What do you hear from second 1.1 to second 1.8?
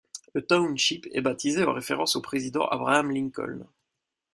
est baptisé en